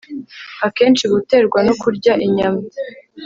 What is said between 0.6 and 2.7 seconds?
akenshi guterwa no kurya inyama